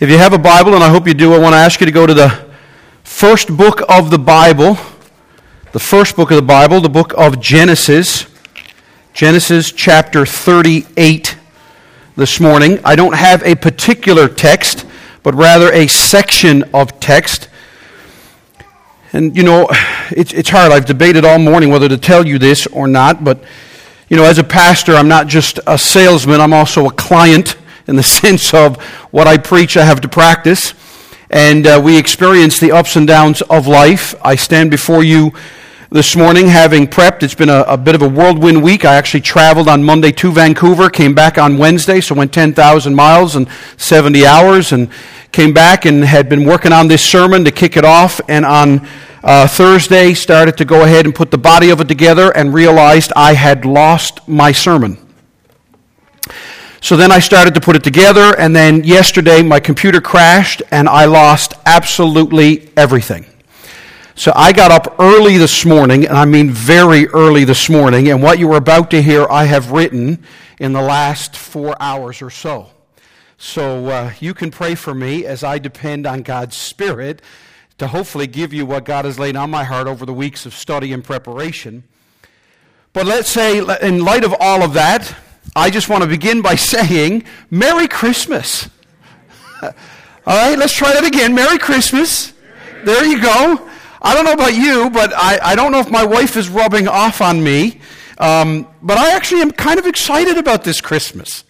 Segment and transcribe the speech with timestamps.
[0.00, 1.86] If you have a Bible, and I hope you do, I want to ask you
[1.86, 2.52] to go to the
[3.04, 4.76] first book of the Bible,
[5.70, 8.26] the first book of the Bible, the book of Genesis,
[9.12, 11.38] Genesis chapter 38
[12.16, 12.80] this morning.
[12.84, 14.84] I don't have a particular text,
[15.22, 17.48] but rather a section of text.
[19.12, 19.68] And, you know,
[20.10, 20.72] it's, it's hard.
[20.72, 23.44] I've debated all morning whether to tell you this or not, but,
[24.08, 27.54] you know, as a pastor, I'm not just a salesman, I'm also a client
[27.86, 28.80] in the sense of
[29.10, 30.74] what I preach, I have to practice.
[31.30, 34.14] And uh, we experience the ups and downs of life.
[34.22, 35.32] I stand before you
[35.90, 37.22] this morning having prepped.
[37.22, 38.84] It's been a, a, bit of a whirlwind week.
[38.84, 43.36] I actually traveled on Monday to Vancouver, came back on Wednesday, so went 10,000 miles
[43.36, 44.90] and 70 hours, and
[45.30, 48.20] came back and had been working on this sermon to kick it off.
[48.28, 48.86] And on
[49.22, 53.12] uh, Thursday, started to go ahead and put the body of it together and realized
[53.14, 55.03] I had lost my sermon.
[56.84, 60.86] So then I started to put it together, and then yesterday my computer crashed and
[60.86, 63.24] I lost absolutely everything.
[64.16, 68.22] So I got up early this morning, and I mean very early this morning, and
[68.22, 70.22] what you were about to hear I have written
[70.58, 72.68] in the last four hours or so.
[73.38, 77.22] So uh, you can pray for me as I depend on God's Spirit
[77.78, 80.52] to hopefully give you what God has laid on my heart over the weeks of
[80.52, 81.84] study and preparation.
[82.92, 85.16] But let's say, in light of all of that,
[85.56, 88.68] I just want to begin by saying Merry Christmas.
[89.62, 89.70] All
[90.26, 91.34] right, let's try that again.
[91.34, 92.32] Merry Christmas.
[92.84, 93.68] There you go.
[94.00, 96.88] I don't know about you, but I, I don't know if my wife is rubbing
[96.88, 97.80] off on me.
[98.18, 101.44] Um, but I actually am kind of excited about this Christmas.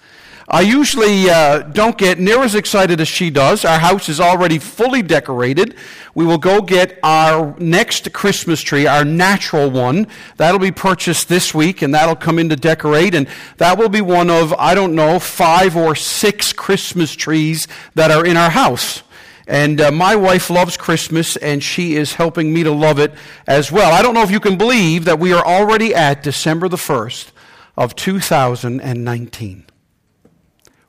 [0.46, 3.64] I usually uh, don't get near as excited as she does.
[3.64, 5.74] Our house is already fully decorated.
[6.14, 10.06] We will go get our next Christmas tree, our natural one.
[10.36, 13.14] That'll be purchased this week, and that'll come in to decorate.
[13.14, 18.10] And that will be one of, I don't know, five or six Christmas trees that
[18.10, 19.02] are in our house.
[19.46, 23.14] And uh, my wife loves Christmas, and she is helping me to love it
[23.46, 23.94] as well.
[23.94, 27.30] I don't know if you can believe that we are already at December the 1st
[27.76, 29.64] of 2019.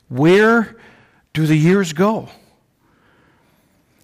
[0.08, 0.76] Where
[1.32, 2.28] do the years go?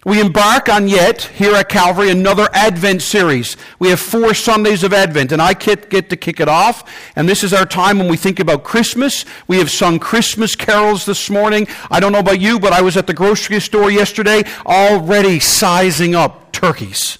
[0.05, 3.55] We embark on yet, here at Calvary, another Advent series.
[3.79, 6.83] We have four Sundays of Advent, and I get to kick it off.
[7.15, 9.23] And this is our time when we think about Christmas.
[9.47, 11.69] We have sung Christmas carols this morning.
[11.89, 16.15] I don't know about you, but I was at the grocery store yesterday already sizing
[16.15, 17.17] up turkeys.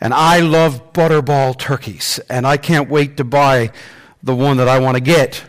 [0.00, 3.72] And I love butterball turkeys, and I can't wait to buy
[4.22, 5.44] the one that I want to get.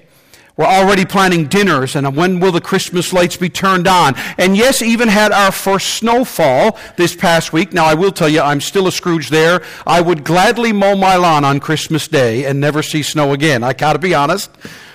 [0.58, 4.16] We're already planning dinners and when will the Christmas lights be turned on?
[4.40, 7.74] And yes, even had our first snowfall this past week.
[7.74, 9.62] Now I will tell you, I'm still a Scrooge there.
[9.86, 13.64] I would gladly mow my lawn on Christmas Day and never see snow again.
[13.64, 14.50] I gotta be honest.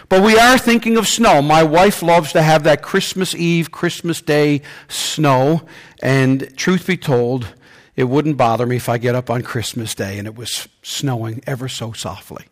[0.09, 1.41] But we are thinking of snow.
[1.41, 5.63] My wife loves to have that Christmas Eve, Christmas Day snow.
[6.03, 7.55] And truth be told,
[7.95, 11.43] it wouldn't bother me if I get up on Christmas Day and it was snowing
[11.47, 12.45] ever so softly.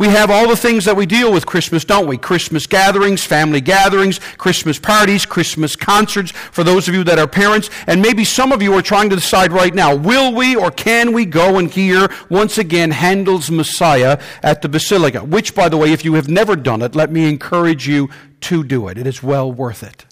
[0.00, 2.16] We have all the things that we deal with Christmas, don't we?
[2.16, 7.68] Christmas gatherings, family gatherings, Christmas parties, Christmas concerts for those of you that are parents.
[7.86, 11.12] And maybe some of you are trying to decide right now, will we or can
[11.12, 15.22] we go and hear once again Handel's Messiah at the Basilica?
[15.22, 18.08] Which, by the way, if you have never done it, let me encourage you
[18.40, 18.96] to do it.
[18.96, 20.06] It is well worth it.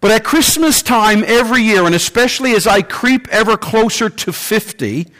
[0.00, 5.12] But at Christmas time every year, and especially as I creep ever closer to 50,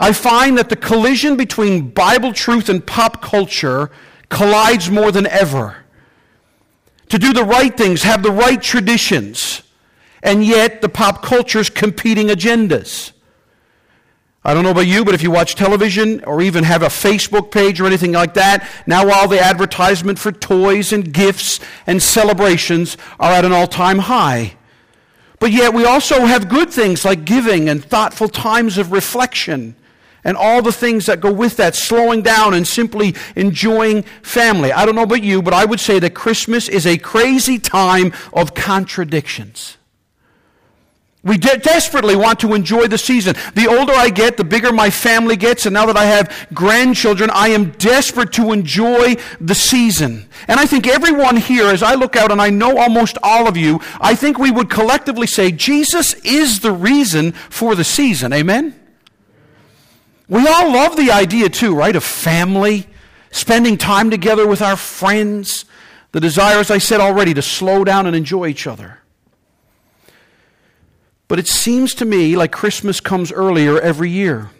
[0.00, 3.90] I find that the collision between Bible truth and pop culture
[4.30, 5.84] collides more than ever.
[7.10, 9.62] To do the right things, have the right traditions,
[10.22, 13.12] and yet the pop culture's competing agendas.
[14.42, 17.50] I don't know about you, but if you watch television or even have a Facebook
[17.50, 22.96] page or anything like that, now all the advertisement for toys and gifts and celebrations
[23.18, 24.54] are at an all time high.
[25.40, 29.76] But yet we also have good things like giving and thoughtful times of reflection
[30.24, 34.72] and all the things that go with that, slowing down and simply enjoying family.
[34.72, 38.12] I don't know about you, but I would say that Christmas is a crazy time
[38.32, 39.76] of contradictions.
[41.22, 43.36] We de- desperately want to enjoy the season.
[43.54, 47.28] The older I get, the bigger my family gets, and now that I have grandchildren,
[47.28, 50.28] I am desperate to enjoy the season.
[50.48, 53.58] And I think everyone here, as I look out, and I know almost all of
[53.58, 58.32] you, I think we would collectively say Jesus is the reason for the season.
[58.32, 58.79] Amen?
[60.30, 62.86] We all love the idea, too, right, of family,
[63.32, 65.64] spending time together with our friends,
[66.12, 69.00] the desire, as I said already, to slow down and enjoy each other.
[71.26, 74.50] But it seems to me like Christmas comes earlier every year.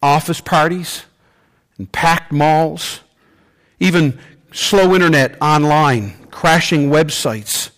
[0.00, 1.02] Office parties
[1.76, 3.00] and packed malls,
[3.80, 4.20] even
[4.52, 7.70] slow internet online, crashing websites,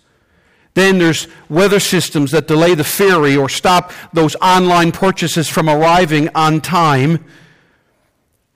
[0.76, 6.28] Then there's weather systems that delay the ferry or stop those online purchases from arriving
[6.34, 7.25] on time.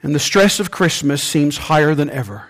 [0.02, 2.48] And the stress of Christmas seems higher than ever.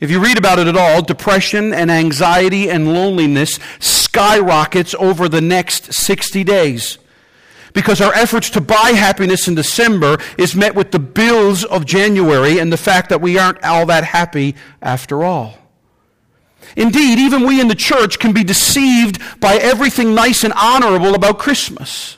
[0.00, 5.40] If you read about it at all, depression and anxiety and loneliness skyrockets over the
[5.40, 6.98] next 60 days.
[7.72, 12.58] Because our efforts to buy happiness in December is met with the bills of January
[12.58, 15.63] and the fact that we aren't all that happy after all.
[16.76, 21.38] Indeed, even we in the church can be deceived by everything nice and honorable about
[21.38, 22.16] Christmas.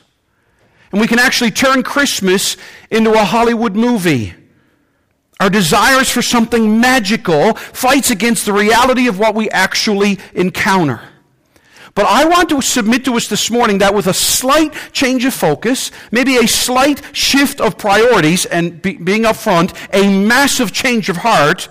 [0.91, 2.57] And we can actually turn Christmas
[2.89, 4.33] into a Hollywood movie.
[5.39, 11.01] Our desires for something magical fights against the reality of what we actually encounter.
[11.93, 15.33] But I want to submit to us this morning that with a slight change of
[15.33, 21.17] focus, maybe a slight shift of priorities, and be, being upfront, a massive change of
[21.17, 21.69] heart,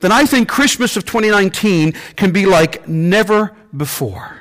[0.00, 4.40] then I think Christmas of 2019 can be like never before.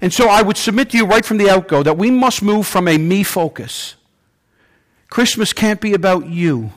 [0.00, 2.66] And so I would submit to you right from the outgo that we must move
[2.66, 3.96] from a me focus.
[5.08, 6.72] Christmas can't be about you.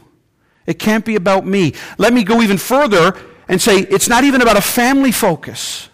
[0.66, 1.74] It can't be about me.
[1.98, 3.14] Let me go even further
[3.48, 5.90] and say it's not even about a family focus.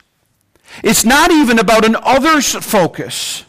[0.84, 3.46] It's not even about an others focus.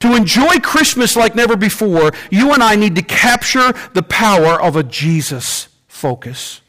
[0.00, 4.76] To enjoy Christmas like never before, you and I need to capture the power of
[4.76, 6.60] a Jesus focus.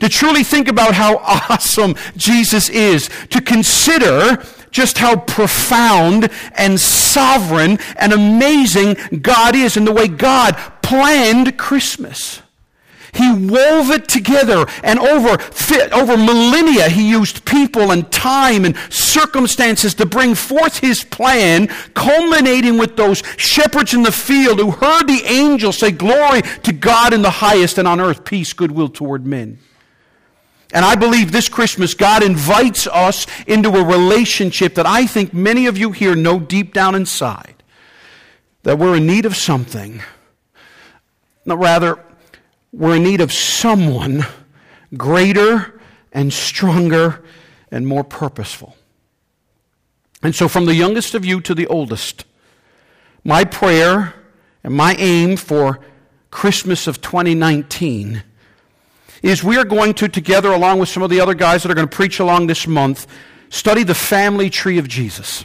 [0.00, 3.08] To truly think about how awesome Jesus is.
[3.30, 10.52] To consider just how profound and sovereign and amazing God is and the way God
[10.82, 12.42] planned Christmas.
[13.12, 15.42] He wove it together and over,
[15.92, 22.78] over millennia he used people and time and circumstances to bring forth his plan, culminating
[22.78, 27.22] with those shepherds in the field who heard the angel say, Glory to God in
[27.22, 29.58] the highest and on earth peace, goodwill toward men.
[30.72, 35.66] And I believe this Christmas, God invites us into a relationship that I think many
[35.66, 37.60] of you here know deep down inside
[38.62, 40.02] that we're in need of something.
[41.44, 41.98] No, rather,
[42.72, 44.24] we're in need of someone
[44.96, 45.80] greater
[46.12, 47.24] and stronger
[47.70, 48.76] and more purposeful.
[50.22, 52.24] And so, from the youngest of you to the oldest,
[53.24, 54.14] my prayer
[54.62, 55.80] and my aim for
[56.30, 58.22] Christmas of 2019
[59.22, 61.74] is we are going to, together, along with some of the other guys that are
[61.74, 63.06] going to preach along this month,
[63.50, 65.44] study the family tree of Jesus.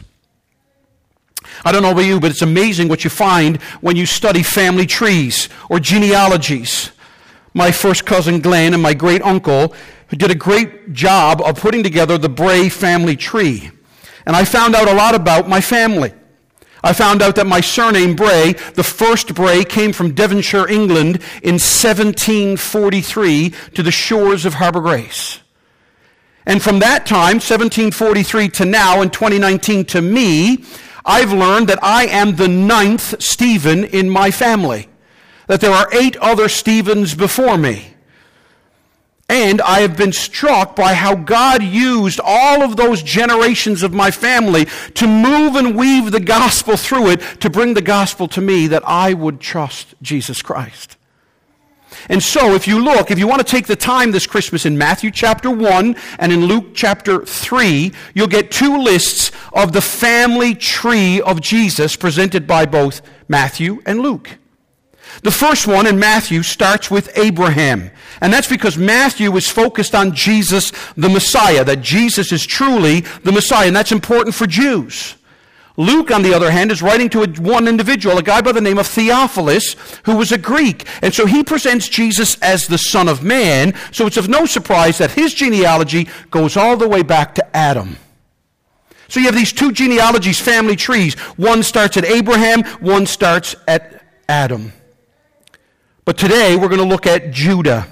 [1.63, 4.85] I don't know about you, but it's amazing what you find when you study family
[4.85, 6.91] trees or genealogies.
[7.55, 9.73] My first cousin Glenn and my great uncle
[10.09, 13.71] who did a great job of putting together the Bray family tree.
[14.25, 16.13] And I found out a lot about my family.
[16.83, 21.53] I found out that my surname Bray, the first Bray, came from Devonshire, England in
[21.53, 25.39] 1743 to the shores of Harbor Grace.
[26.45, 30.65] And from that time, 1743 to now, in 2019 to me,
[31.05, 34.89] I've learned that I am the ninth Stephen in my family.
[35.47, 37.95] That there are eight other Stephens before me.
[39.27, 44.11] And I have been struck by how God used all of those generations of my
[44.11, 48.67] family to move and weave the gospel through it to bring the gospel to me
[48.67, 50.97] that I would trust Jesus Christ.
[52.07, 54.77] And so, if you look, if you want to take the time this Christmas in
[54.77, 60.53] Matthew chapter 1 and in Luke chapter 3, you'll get two lists of the family
[60.53, 64.37] tree of Jesus presented by both Matthew and Luke.
[65.23, 67.91] The first one in Matthew starts with Abraham.
[68.21, 73.31] And that's because Matthew is focused on Jesus, the Messiah, that Jesus is truly the
[73.31, 73.67] Messiah.
[73.67, 75.15] And that's important for Jews.
[75.77, 78.61] Luke, on the other hand, is writing to a, one individual, a guy by the
[78.61, 80.87] name of Theophilus, who was a Greek.
[81.01, 83.73] And so he presents Jesus as the Son of Man.
[83.91, 87.97] So it's of no surprise that his genealogy goes all the way back to Adam.
[89.09, 91.15] So you have these two genealogies, family trees.
[91.35, 94.71] One starts at Abraham, one starts at Adam.
[96.05, 97.87] But today we're going to look at Judah.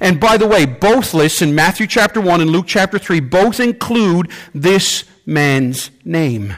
[0.00, 3.60] And by the way, both lists in Matthew chapter 1 and Luke chapter 3 both
[3.60, 6.56] include this man's name.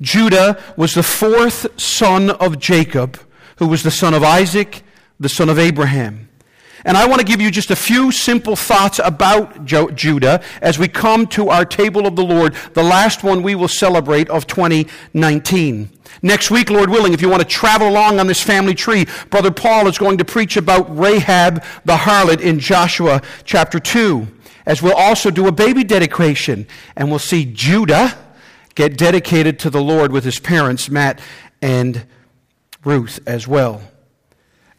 [0.00, 3.18] Judah was the fourth son of Jacob,
[3.58, 4.82] who was the son of Isaac,
[5.20, 6.27] the son of Abraham.
[6.88, 10.88] And I want to give you just a few simple thoughts about Judah as we
[10.88, 15.90] come to our table of the Lord, the last one we will celebrate of 2019.
[16.22, 19.50] Next week, Lord willing, if you want to travel along on this family tree, Brother
[19.50, 24.26] Paul is going to preach about Rahab the harlot in Joshua chapter 2,
[24.64, 26.66] as we'll also do a baby dedication,
[26.96, 28.16] and we'll see Judah
[28.74, 31.20] get dedicated to the Lord with his parents, Matt
[31.60, 32.06] and
[32.82, 33.82] Ruth, as well.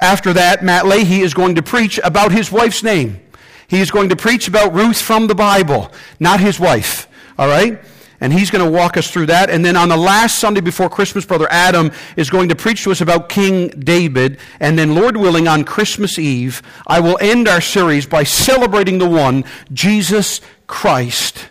[0.01, 3.19] After that, Matt Leahy is going to preach about his wife's name.
[3.67, 7.07] He is going to preach about Ruth from the Bible, not his wife.
[7.37, 7.79] All right?
[8.21, 9.49] And he's going to walk us through that.
[9.49, 12.91] And then on the last Sunday before Christmas, Brother Adam is going to preach to
[12.91, 14.39] us about King David.
[14.59, 19.09] And then, Lord willing, on Christmas Eve, I will end our series by celebrating the
[19.09, 21.49] one, Jesus Christ,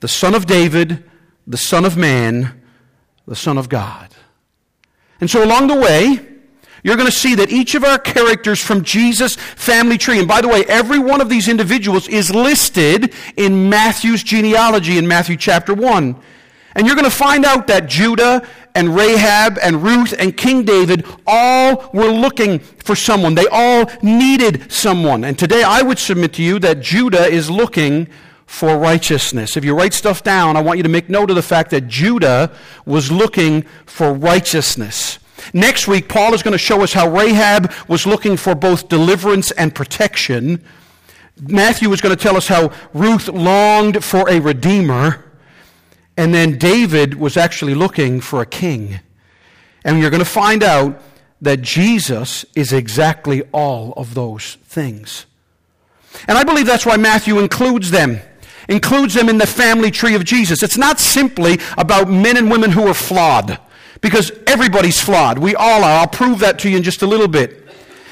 [0.00, 1.04] the Son of David,
[1.46, 2.60] the Son of Man,
[3.26, 4.08] the Son of God.
[5.20, 6.31] And so along the way,
[6.82, 10.40] you're going to see that each of our characters from Jesus' family tree, and by
[10.40, 15.74] the way, every one of these individuals is listed in Matthew's genealogy in Matthew chapter
[15.74, 16.16] 1.
[16.74, 21.06] And you're going to find out that Judah and Rahab and Ruth and King David
[21.26, 23.34] all were looking for someone.
[23.34, 25.24] They all needed someone.
[25.24, 28.08] And today I would submit to you that Judah is looking
[28.46, 29.56] for righteousness.
[29.56, 31.88] If you write stuff down, I want you to make note of the fact that
[31.88, 32.52] Judah
[32.84, 35.18] was looking for righteousness.
[35.52, 39.50] Next week, Paul is going to show us how Rahab was looking for both deliverance
[39.52, 40.62] and protection.
[41.40, 45.24] Matthew is going to tell us how Ruth longed for a redeemer.
[46.16, 49.00] And then David was actually looking for a king.
[49.84, 51.00] And you're going to find out
[51.40, 55.26] that Jesus is exactly all of those things.
[56.28, 58.20] And I believe that's why Matthew includes them
[58.68, 60.62] includes them in the family tree of Jesus.
[60.62, 63.58] It's not simply about men and women who are flawed.
[64.02, 65.38] Because everybody's flawed.
[65.38, 66.00] We all are.
[66.00, 67.66] I'll prove that to you in just a little bit.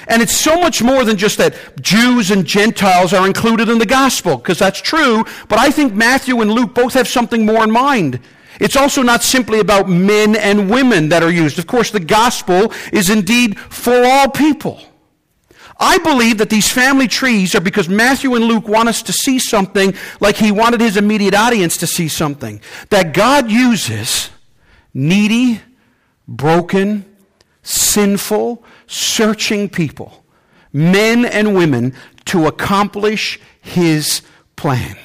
[0.09, 3.87] And it's so much more than just that Jews and Gentiles are included in the
[3.87, 7.71] gospel, because that's true, but I think Matthew and Luke both have something more in
[7.71, 8.19] mind.
[8.59, 11.59] It's also not simply about men and women that are used.
[11.59, 14.81] Of course, the gospel is indeed for all people.
[15.79, 19.39] I believe that these family trees are because Matthew and Luke want us to see
[19.39, 22.61] something like he wanted his immediate audience to see something.
[22.91, 24.29] That God uses
[24.93, 25.63] needy,
[26.31, 27.05] broken,
[27.63, 30.25] sinful, searching people,
[30.73, 31.95] men and women,
[32.27, 34.23] to accomplish his
[34.57, 34.97] plan.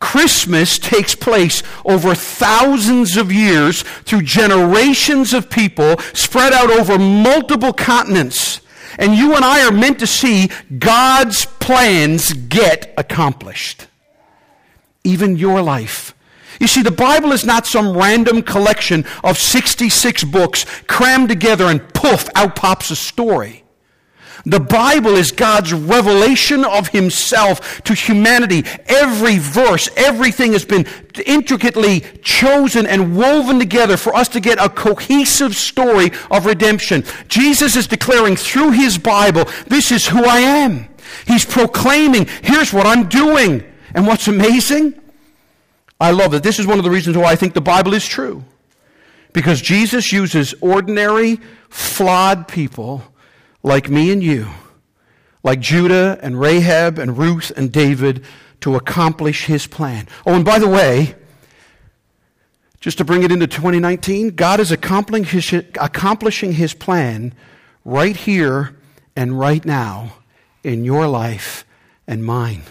[0.00, 7.72] Christmas takes place over thousands of years through generations of people spread out over multiple
[7.72, 8.60] continents.
[8.98, 13.86] And you and I are meant to see God's plans get accomplished.
[15.04, 16.14] Even your life
[16.62, 21.92] you see, the Bible is not some random collection of 66 books crammed together and
[21.92, 23.64] poof, out pops a story.
[24.46, 28.64] The Bible is God's revelation of Himself to humanity.
[28.86, 30.86] Every verse, everything has been
[31.26, 37.02] intricately chosen and woven together for us to get a cohesive story of redemption.
[37.26, 40.88] Jesus is declaring through His Bible, this is who I am.
[41.26, 43.64] He's proclaiming, here's what I'm doing.
[43.94, 45.01] And what's amazing?
[46.02, 46.42] I love it.
[46.42, 48.44] This is one of the reasons why I think the Bible is true.
[49.32, 53.04] Because Jesus uses ordinary, flawed people
[53.62, 54.48] like me and you,
[55.44, 58.24] like Judah and Rahab and Ruth and David,
[58.62, 60.08] to accomplish his plan.
[60.26, 61.14] Oh, and by the way,
[62.80, 67.32] just to bring it into 2019, God is accomplishing his, accomplishing his plan
[67.84, 68.76] right here
[69.14, 70.14] and right now
[70.64, 71.64] in your life
[72.08, 72.62] and mine.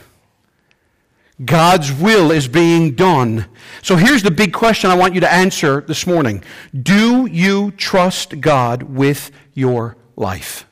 [1.44, 3.46] God's will is being done.
[3.82, 6.44] So here's the big question I want you to answer this morning.
[6.80, 10.68] Do you trust God with your life?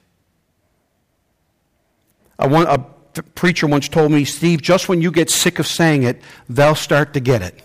[2.38, 6.22] Want, a preacher once told me, Steve, just when you get sick of saying it,
[6.48, 7.62] they'll start to get it.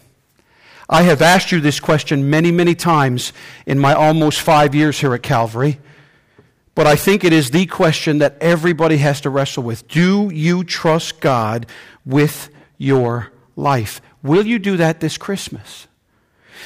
[0.88, 3.32] I have asked you this question many, many times
[3.66, 5.78] in my almost five years here at Calvary,
[6.74, 9.86] but I think it is the question that everybody has to wrestle with.
[9.88, 11.66] Do you trust God
[12.04, 12.50] with
[12.84, 14.00] your life.
[14.22, 15.86] Will you do that this Christmas?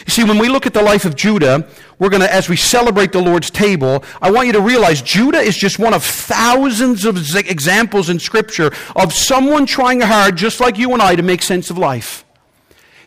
[0.07, 1.67] You see, when we look at the life of Judah,
[1.99, 5.41] we're going to, as we celebrate the Lord's table, I want you to realize Judah
[5.41, 10.79] is just one of thousands of examples in Scripture of someone trying hard, just like
[10.79, 12.25] you and I, to make sense of life.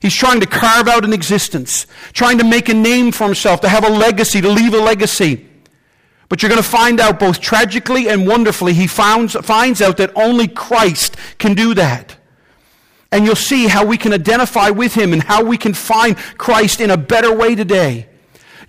[0.01, 3.69] He's trying to carve out an existence, trying to make a name for himself, to
[3.69, 5.47] have a legacy, to leave a legacy.
[6.27, 10.11] But you're going to find out both tragically and wonderfully, he finds, finds out that
[10.15, 12.17] only Christ can do that.
[13.11, 16.79] And you'll see how we can identify with him and how we can find Christ
[16.79, 18.07] in a better way today.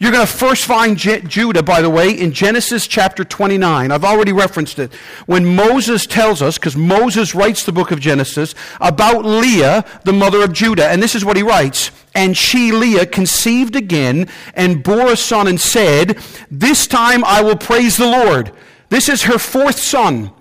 [0.03, 3.93] You're going to first find Je- Judah, by the way, in Genesis chapter 29.
[3.93, 4.93] I've already referenced it.
[5.27, 10.43] When Moses tells us, because Moses writes the book of Genesis, about Leah, the mother
[10.43, 10.89] of Judah.
[10.89, 11.93] And this is what he writes.
[12.17, 16.19] And she, Leah, conceived again and bore a son and said,
[16.51, 18.51] This time I will praise the Lord.
[18.89, 20.33] This is her fourth son.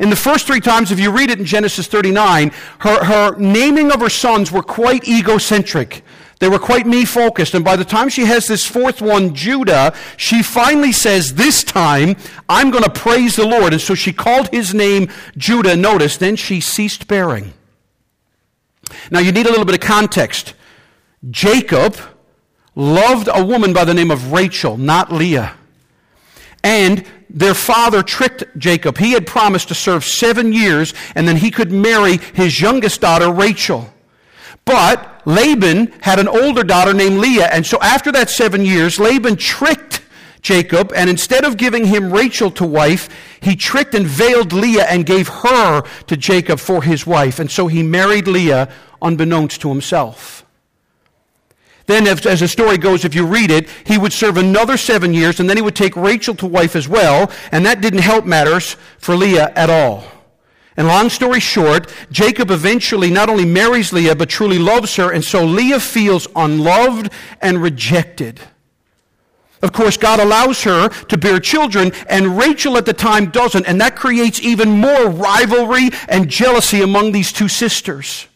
[0.00, 3.92] In the first three times, if you read it in Genesis 39, her, her naming
[3.92, 6.02] of her sons were quite egocentric.
[6.38, 7.52] They were quite me focused.
[7.52, 12.16] And by the time she has this fourth one, Judah, she finally says, This time
[12.48, 13.74] I'm going to praise the Lord.
[13.74, 15.76] And so she called his name Judah.
[15.76, 17.52] Notice, then she ceased bearing.
[19.10, 20.54] Now you need a little bit of context.
[21.30, 21.94] Jacob
[22.74, 25.56] loved a woman by the name of Rachel, not Leah.
[26.64, 28.98] And their father tricked Jacob.
[28.98, 33.30] He had promised to serve seven years and then he could marry his youngest daughter,
[33.30, 33.92] Rachel.
[34.64, 39.36] But Laban had an older daughter named Leah, and so after that seven years, Laban
[39.36, 40.02] tricked
[40.42, 43.08] Jacob, and instead of giving him Rachel to wife,
[43.40, 47.38] he tricked and veiled Leah and gave her to Jacob for his wife.
[47.38, 48.72] And so he married Leah
[49.02, 50.44] unbeknownst to himself.
[51.90, 55.40] Then, as, the story goes, if you read it, he would serve another seven years,
[55.40, 58.76] and then he would take Rachel to wife as well, and that didn't help matters
[58.98, 60.04] for Leah at all.
[60.76, 65.24] And long story short, Jacob eventually not only marries Leah, but truly loves her, and
[65.24, 67.10] so Leah feels unloved
[67.42, 68.38] and rejected.
[69.60, 73.80] Of course, God allows her to bear children, and Rachel at the time doesn't, and
[73.80, 78.28] that creates even more rivalry and jealousy among these two sisters.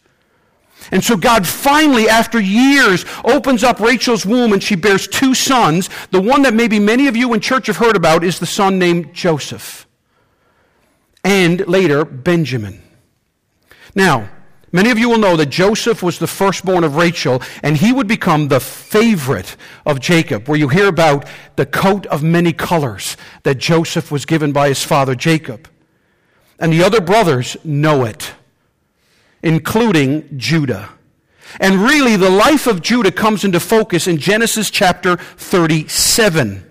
[0.91, 5.89] And so God finally, after years, opens up Rachel's womb and she bears two sons.
[6.11, 8.79] The one that maybe many of you in church have heard about is the son
[8.79, 9.85] named Joseph
[11.25, 12.81] and later Benjamin.
[13.95, 14.29] Now,
[14.71, 18.07] many of you will know that Joseph was the firstborn of Rachel, and he would
[18.07, 23.55] become the favorite of Jacob, where you hear about the coat of many colors that
[23.55, 25.67] Joseph was given by his father Jacob.
[26.59, 28.31] And the other brothers know it,
[29.45, 30.89] including Judah.
[31.61, 36.63] And really, the life of Judah comes into focus in Genesis chapter 37.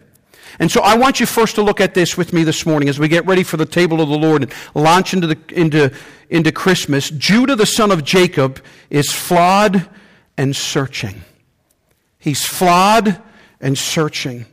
[0.59, 2.99] And so I want you first to look at this with me this morning as
[2.99, 5.93] we get ready for the table of the Lord and launch into, the, into,
[6.29, 7.11] into Christmas.
[7.11, 9.89] Judah, the son of Jacob, is flawed
[10.37, 11.23] and searching.
[12.19, 13.23] He's flawed
[13.61, 14.47] and searching.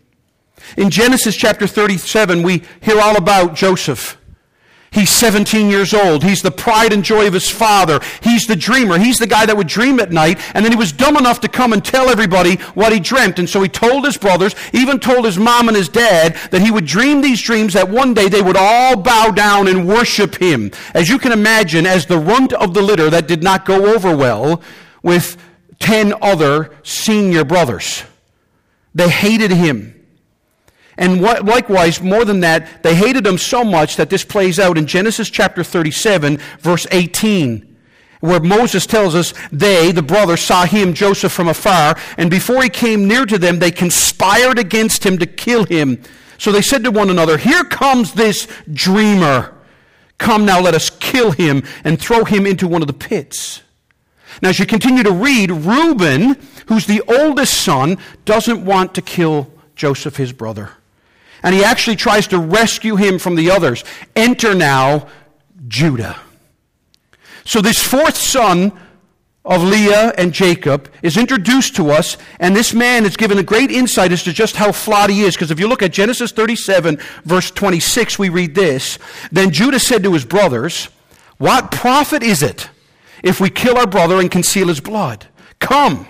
[0.78, 4.18] In Genesis chapter 37, we hear all about Joseph.
[4.92, 6.22] He's 17 years old.
[6.22, 8.02] He's the pride and joy of his father.
[8.22, 9.00] He's the dreamer.
[9.00, 10.38] He's the guy that would dream at night.
[10.54, 13.40] And then he was dumb enough to come and tell everybody what he dreamt.
[13.40, 16.72] And so he told his brothers, even told his mom and his dad, that he
[16.72, 20.72] would dream these dreams that one day they would all bow down and worship him.
[20.94, 24.14] As you can imagine, as the runt of the litter, that did not go over
[24.14, 24.62] well
[25.02, 25.38] with
[25.80, 28.04] 10 other senior brothers.
[28.94, 30.01] They hated him.
[30.98, 34.78] And what, likewise, more than that, they hated him so much that this plays out
[34.78, 37.68] in Genesis chapter 37, verse 18
[38.22, 42.70] where Moses tells us they, the brothers, saw him, Joseph, from afar, and before he
[42.70, 46.02] came near to them, they conspired against him to kill him.
[46.38, 49.54] So they said to one another, Here comes this dreamer.
[50.18, 53.64] Come now, let us kill him and throw him into one of the pits.
[54.42, 59.52] Now, as you continue to read, Reuben, who's the oldest son, doesn't want to kill
[59.76, 60.70] Joseph, his brother
[61.44, 63.84] and he actually tries to rescue him from the others.
[64.16, 65.08] Enter now
[65.68, 66.20] Judah.
[67.46, 68.72] So, this fourth son
[69.44, 73.72] of Leah and Jacob is introduced to us, and this man is given a great
[73.72, 75.36] insight as to just how flawed he is.
[75.36, 79.00] Because if you look at Genesis 37, verse 26, we read this
[79.32, 80.90] Then Judah said to his brothers,
[81.38, 82.70] What profit is it
[83.24, 85.28] if we kill our brother and conceal his blood?
[85.60, 86.08] Come,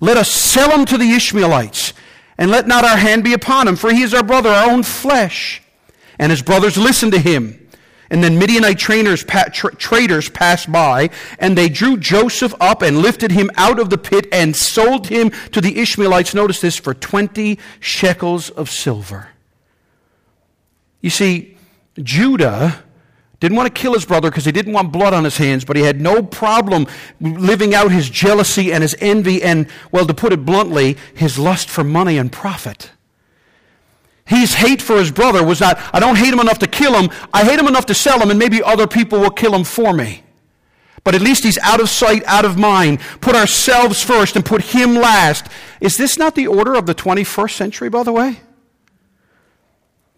[0.00, 1.92] let us sell him to the Ishmaelites
[2.38, 4.82] and let not our hand be upon him, for he is our brother, our own
[4.82, 5.62] flesh.
[6.18, 7.60] And his brothers listened to him.
[8.10, 13.32] And then Midianite trainers, tra- traders passed by, and they drew Joseph up and lifted
[13.32, 16.34] him out of the pit and sold him to the Ishmaelites.
[16.34, 19.30] Notice this for 20 shekels of silver.
[21.00, 21.56] You see,
[22.02, 22.84] Judah
[23.40, 25.76] didn't want to kill his brother because he didn't want blood on his hands, but
[25.76, 26.86] he had no problem
[27.20, 31.68] living out his jealousy and his envy and, well, to put it bluntly, his lust
[31.68, 32.90] for money and profit.
[34.26, 37.10] His hate for his brother was not, I don't hate him enough to kill him,
[37.32, 39.92] I hate him enough to sell him, and maybe other people will kill him for
[39.92, 40.22] me.
[41.02, 43.00] But at least he's out of sight, out of mind.
[43.20, 45.46] Put ourselves first and put him last.
[45.82, 48.40] Is this not the order of the 21st century, by the way?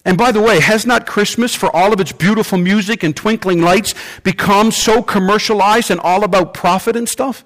[0.07, 3.61] And by the way, has not Christmas, for all of its beautiful music and twinkling
[3.61, 3.93] lights,
[4.23, 7.45] become so commercialized and all about profit and stuff?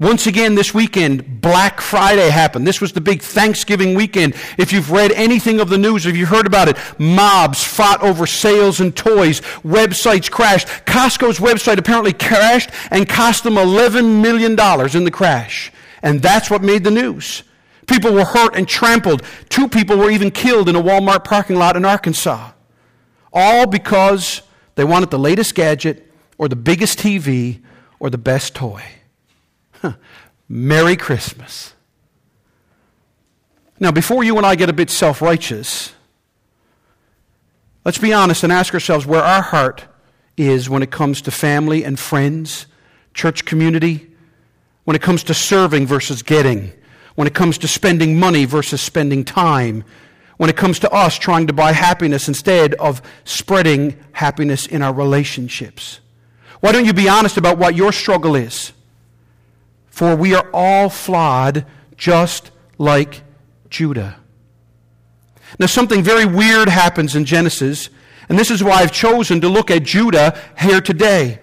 [0.00, 2.66] Once again, this weekend, Black Friday happened.
[2.66, 4.34] This was the big Thanksgiving weekend.
[4.58, 8.26] If you've read anything of the news, if you've heard about it, mobs fought over
[8.26, 9.42] sales and toys.
[9.62, 10.66] Websites crashed.
[10.86, 15.70] Costco's website apparently crashed and cost them $11 million in the crash.
[16.02, 17.44] And that's what made the news.
[17.86, 19.22] People were hurt and trampled.
[19.48, 22.52] Two people were even killed in a Walmart parking lot in Arkansas.
[23.32, 24.42] All because
[24.74, 27.60] they wanted the latest gadget or the biggest TV
[27.98, 28.82] or the best toy.
[30.48, 31.74] Merry Christmas.
[33.80, 35.92] Now, before you and I get a bit self righteous,
[37.84, 39.86] let's be honest and ask ourselves where our heart
[40.36, 42.66] is when it comes to family and friends,
[43.14, 44.10] church community,
[44.84, 46.72] when it comes to serving versus getting,
[47.14, 49.84] when it comes to spending money versus spending time,
[50.36, 54.92] when it comes to us trying to buy happiness instead of spreading happiness in our
[54.92, 56.00] relationships.
[56.60, 58.72] Why don't you be honest about what your struggle is?
[59.86, 63.22] For we are all flawed just like
[63.70, 64.16] Judah.
[65.58, 67.90] Now, something very weird happens in Genesis,
[68.28, 71.38] and this is why I've chosen to look at Judah here today.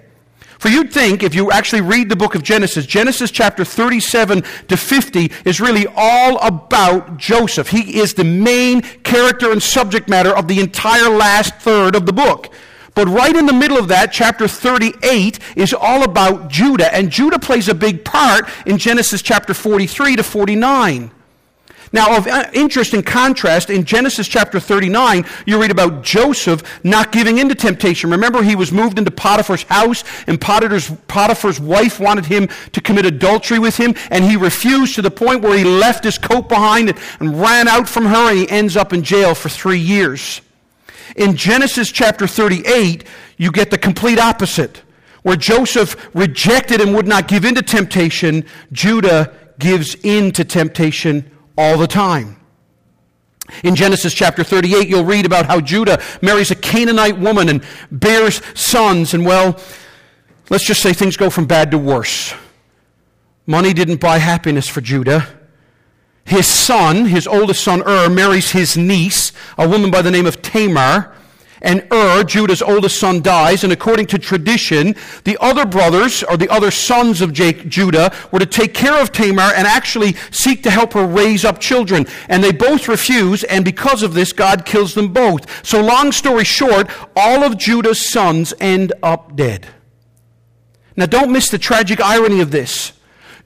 [0.61, 4.77] For you'd think, if you actually read the book of Genesis, Genesis chapter 37 to
[4.77, 7.69] 50 is really all about Joseph.
[7.69, 12.13] He is the main character and subject matter of the entire last third of the
[12.13, 12.53] book.
[12.93, 17.39] But right in the middle of that, chapter 38 is all about Judah, and Judah
[17.39, 21.09] plays a big part in Genesis chapter 43 to 49.
[21.93, 27.11] Now, of uh, interest and contrast, in Genesis chapter 39, you read about Joseph not
[27.11, 28.09] giving in to temptation.
[28.09, 33.05] Remember, he was moved into Potiphar's house, and Potiphar's, Potiphar's wife wanted him to commit
[33.05, 36.89] adultery with him, and he refused to the point where he left his coat behind
[36.89, 40.39] and, and ran out from her, and he ends up in jail for three years.
[41.17, 43.03] In Genesis chapter 38,
[43.35, 44.81] you get the complete opposite.
[45.23, 51.29] Where Joseph rejected and would not give in to temptation, Judah gives in to temptation
[51.61, 52.37] all the time.
[53.63, 58.41] In Genesis chapter 38, you'll read about how Judah marries a Canaanite woman and bears
[58.59, 59.13] sons.
[59.13, 59.59] And well,
[60.49, 62.33] let's just say things go from bad to worse.
[63.45, 65.27] Money didn't buy happiness for Judah.
[66.25, 70.41] His son, his oldest son Ur, marries his niece, a woman by the name of
[70.41, 71.13] Tamar.
[71.61, 74.95] And Ur, Judah's oldest son, dies, and according to tradition,
[75.25, 79.11] the other brothers, or the other sons of Jake, Judah, were to take care of
[79.11, 82.07] Tamar and actually seek to help her raise up children.
[82.27, 85.65] And they both refuse, and because of this, God kills them both.
[85.65, 89.67] So, long story short, all of Judah's sons end up dead.
[90.95, 92.93] Now, don't miss the tragic irony of this.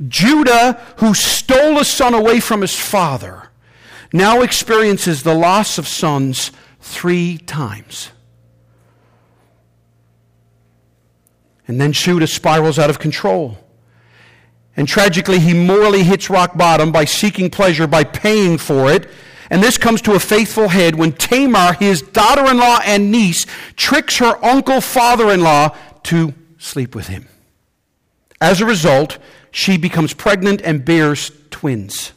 [0.08, 3.50] Judah, who stole a son away from his father,
[4.14, 6.52] now experiences the loss of sons
[6.86, 8.12] three times.
[11.68, 13.58] And then Judah spirals out of control.
[14.78, 19.10] And tragically, he morally hits rock bottom by seeking pleasure, by paying for it.
[19.50, 23.48] And this comes to a faithful head when Tamar, his daughter in law and niece,
[23.76, 27.28] tricks her uncle father in law to sleep with him.
[28.40, 29.18] As a result,
[29.50, 32.12] she becomes pregnant and bears twins.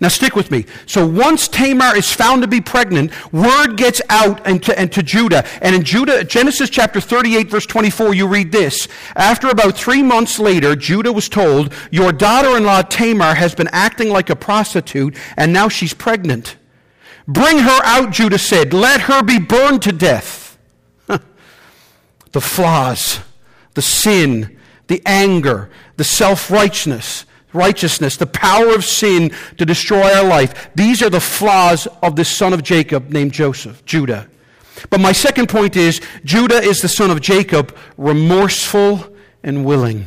[0.00, 0.66] Now, stick with me.
[0.86, 5.46] So, once Tamar is found to be pregnant, word gets out and to, Judah.
[5.62, 8.88] And in Judah, Genesis chapter 38, verse 24, you read this.
[9.16, 13.68] After about three months later, Judah was told, Your daughter in law Tamar has been
[13.72, 16.56] acting like a prostitute, and now she's pregnant.
[17.26, 18.72] Bring her out, Judah said.
[18.72, 20.58] Let her be burned to death.
[21.06, 23.20] the flaws,
[23.74, 30.24] the sin, the anger, the self righteousness, righteousness, the power of sin to destroy our
[30.24, 30.70] life.
[30.74, 34.28] These are the flaws of this son of Jacob named Joseph, Judah.
[34.90, 40.06] But my second point is Judah is the son of Jacob, remorseful and willing.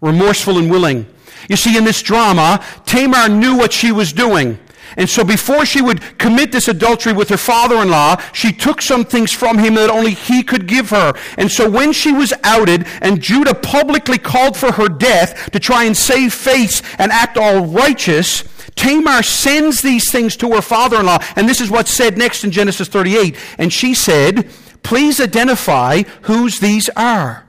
[0.00, 1.06] Remorseful and willing.
[1.48, 4.58] You see, in this drama, Tamar knew what she was doing.
[4.96, 9.32] And so before she would commit this adultery with her father-in-law, she took some things
[9.32, 11.12] from him that only he could give her.
[11.36, 15.84] And so when she was outed and Judah publicly called for her death to try
[15.84, 21.18] and save face and act all righteous, Tamar sends these things to her father-in-law.
[21.36, 23.36] And this is what's said next in Genesis 38.
[23.58, 24.48] And she said,
[24.82, 27.46] please identify whose these are.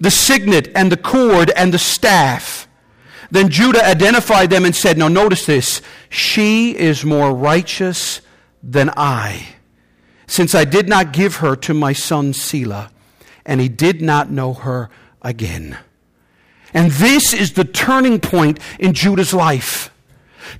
[0.00, 2.66] The signet and the cord and the staff.
[3.32, 5.80] Then Judah identified them and said, Now notice this.
[6.10, 8.20] She is more righteous
[8.62, 9.54] than I,
[10.26, 12.90] since I did not give her to my son Shelah,
[13.46, 14.90] and he did not know her
[15.22, 15.78] again.
[16.74, 19.90] And this is the turning point in Judah's life.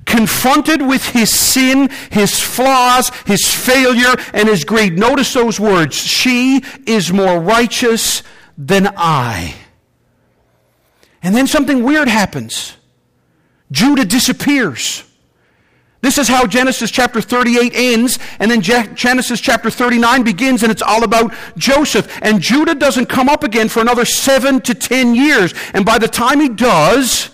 [0.06, 4.98] Confronted with his sin, his flaws, his failure, and his greed.
[4.98, 5.94] Notice those words.
[5.94, 8.22] She is more righteous
[8.56, 9.56] than I.
[11.22, 12.76] And then something weird happens.
[13.70, 15.04] Judah disappears.
[16.02, 20.82] This is how Genesis chapter 38 ends, and then Genesis chapter 39 begins, and it's
[20.82, 22.18] all about Joseph.
[22.22, 25.54] And Judah doesn't come up again for another seven to ten years.
[25.72, 27.30] And by the time he does,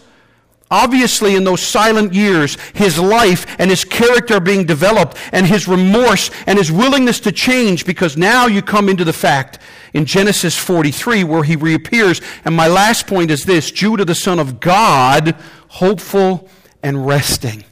[0.70, 5.66] Obviously, in those silent years, his life and his character are being developed, and his
[5.66, 9.58] remorse and his willingness to change, because now you come into the fact
[9.94, 12.20] in Genesis 43 where he reappears.
[12.44, 15.34] And my last point is this Judah, the son of God,
[15.68, 16.48] hopeful
[16.82, 17.64] and resting.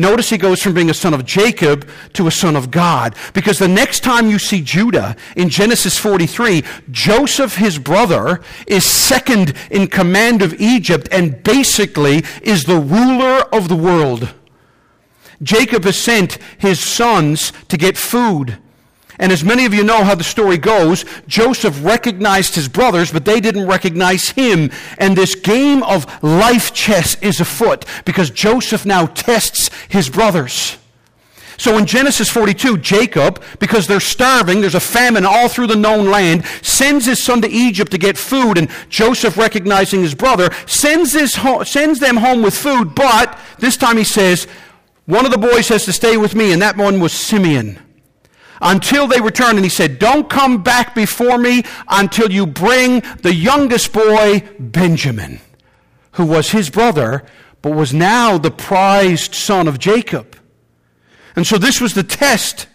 [0.00, 3.16] Notice he goes from being a son of Jacob to a son of God.
[3.34, 9.54] Because the next time you see Judah in Genesis 43, Joseph, his brother, is second
[9.72, 14.32] in command of Egypt and basically is the ruler of the world.
[15.42, 18.58] Jacob has sent his sons to get food.
[19.18, 23.24] And as many of you know how the story goes, Joseph recognized his brothers, but
[23.24, 24.70] they didn't recognize him.
[24.96, 30.76] And this game of life chess is afoot because Joseph now tests his brothers.
[31.56, 36.08] So in Genesis 42, Jacob, because they're starving, there's a famine all through the known
[36.08, 41.14] land, sends his son to Egypt to get food, and Joseph, recognizing his brother, sends,
[41.14, 44.46] his ho- sends them home with food, but this time he says,
[45.06, 47.80] one of the boys has to stay with me, and that one was Simeon
[48.60, 49.56] until they return.
[49.56, 55.40] And he said, Don't come back before me until you bring the youngest boy, Benjamin,
[56.12, 57.24] who was his brother,
[57.62, 60.36] but was now the prized son of Jacob.
[61.36, 62.66] And so this was the test.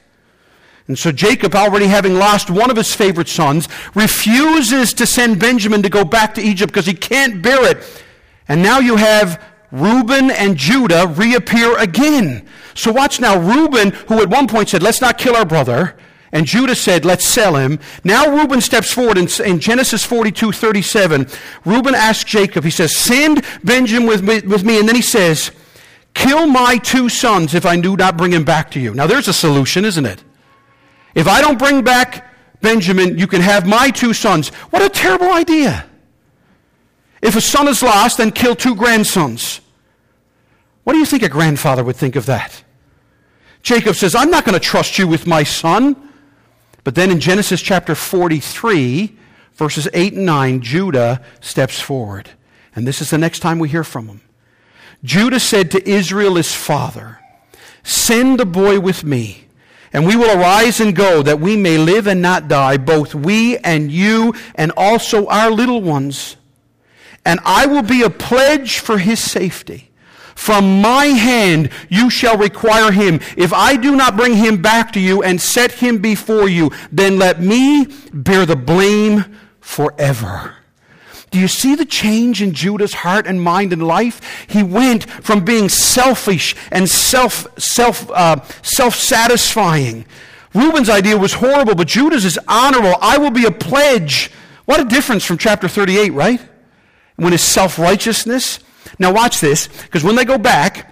[0.88, 5.82] And so Jacob, already having lost one of his favorite sons, refuses to send Benjamin
[5.84, 8.04] to go back to Egypt because he can't bear it.
[8.48, 9.41] And now you have
[9.72, 12.46] Reuben and Judah reappear again.
[12.76, 13.38] So watch now.
[13.38, 15.96] Reuben, who at one point said, let's not kill our brother,
[16.34, 17.80] and Judah said, let's sell him.
[18.04, 21.28] Now Reuben steps forward in, in Genesis 42, 37.
[21.64, 24.80] Reuben asks Jacob, he says, send Benjamin with me, with me.
[24.80, 25.52] And then he says,
[26.16, 28.96] kill my two sons if I do not bring him back to you.
[28.96, 30.24] Now there's a solution, isn't it?
[31.14, 34.50] If I don't bring back Benjamin, you can have my two sons.
[34.72, 35.86] What a terrible idea.
[37.22, 39.62] If a son is lost, then kill two grandsons.
[40.84, 42.62] What do you think a grandfather would think of that?
[43.63, 46.10] Jacob says, I'm not going to trust you with my son.
[46.84, 49.17] But then in Genesis chapter 43,
[49.54, 52.30] verses 8 and 9, Judah steps forward.
[52.76, 54.21] And this is the next time we hear from him.
[55.04, 57.19] Judah said to Israel, his father,
[57.84, 59.45] Send the boy with me,
[59.91, 63.58] and we will arise and go, that we may live and not die, both we
[63.58, 66.38] and you, and also our little ones.
[67.26, 69.91] And I will be a pledge for his safety.
[70.36, 73.19] From my hand you shall require him.
[73.38, 77.17] If I do not bring him back to you and set him before you, then
[77.17, 79.26] let me bear the blame
[79.60, 80.58] forever.
[81.34, 84.46] Do you see the change in Judah's heart and mind and life?
[84.48, 90.06] He went from being selfish and self, self, uh, self-satisfying.
[90.54, 92.96] Reuben's idea was horrible, but Judah's is honorable.
[93.02, 94.30] I will be a pledge.
[94.65, 96.39] What a difference from chapter 38, right?
[97.15, 98.60] When his self-righteousness
[98.99, 100.89] now, watch this, because when they go back,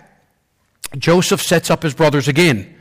[0.97, 2.77] Joseph sets up his brothers again.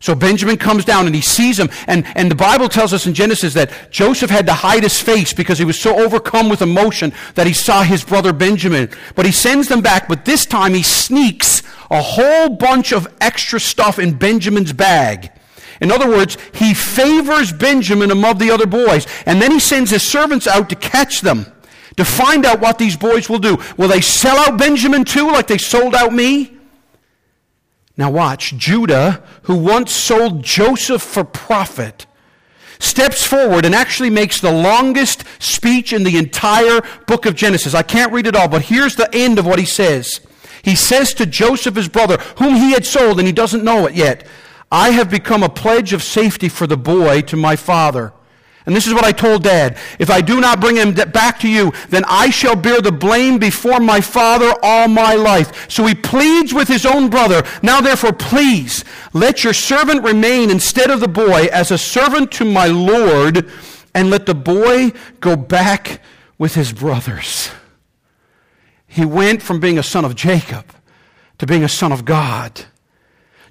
[0.00, 1.70] So Benjamin comes down and he sees them.
[1.86, 5.32] And, and the Bible tells us in Genesis that Joseph had to hide his face
[5.32, 8.90] because he was so overcome with emotion that he saw his brother Benjamin.
[9.16, 13.58] But he sends them back, but this time he sneaks a whole bunch of extra
[13.58, 15.32] stuff in Benjamin's bag.
[15.80, 19.06] In other words, he favors Benjamin above the other boys.
[19.26, 21.46] And then he sends his servants out to catch them
[21.98, 23.58] to find out what these boys will do.
[23.76, 26.56] Will they sell out Benjamin too, like they sold out me?
[27.96, 28.56] Now, watch.
[28.56, 32.06] Judah, who once sold Joseph for profit,
[32.78, 37.74] steps forward and actually makes the longest speech in the entire book of Genesis.
[37.74, 40.20] I can't read it all, but here's the end of what he says.
[40.62, 43.96] He says to Joseph, his brother, whom he had sold, and he doesn't know it
[43.96, 44.24] yet,
[44.70, 48.12] I have become a pledge of safety for the boy to my father.
[48.68, 49.78] And this is what I told dad.
[49.98, 53.38] If I do not bring him back to you, then I shall bear the blame
[53.38, 55.70] before my father all my life.
[55.70, 57.44] So he pleads with his own brother.
[57.62, 62.44] Now therefore, please, let your servant remain instead of the boy as a servant to
[62.44, 63.50] my Lord,
[63.94, 66.02] and let the boy go back
[66.36, 67.50] with his brothers.
[68.86, 70.66] He went from being a son of Jacob
[71.38, 72.66] to being a son of God.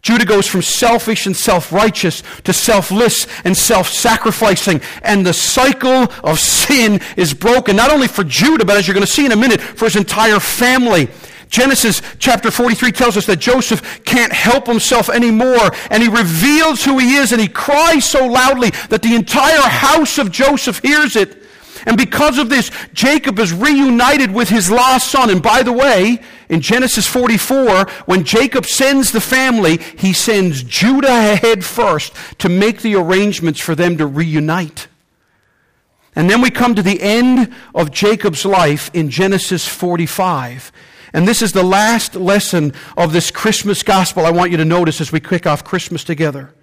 [0.01, 4.81] Judah goes from selfish and self-righteous to selfless and self-sacrificing.
[5.01, 9.05] And the cycle of sin is broken, not only for Judah, but as you're going
[9.05, 11.09] to see in a minute, for his entire family.
[11.49, 16.97] Genesis chapter 43 tells us that Joseph can't help himself anymore, and he reveals who
[16.97, 21.43] he is, and he cries so loudly that the entire house of Joseph hears it.
[21.85, 25.29] And because of this, Jacob is reunited with his lost son.
[25.29, 31.07] And by the way, in Genesis 44, when Jacob sends the family, he sends Judah
[31.33, 34.87] ahead first to make the arrangements for them to reunite.
[36.15, 40.71] And then we come to the end of Jacob's life in Genesis 45.
[41.13, 45.01] And this is the last lesson of this Christmas gospel I want you to notice
[45.01, 46.53] as we kick off Christmas together.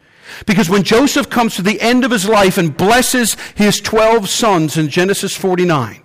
[0.46, 4.76] Because when Joseph comes to the end of his life and blesses his 12 sons
[4.76, 6.03] in Genesis 49,